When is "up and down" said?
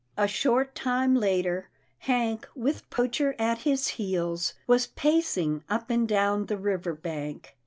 5.69-6.47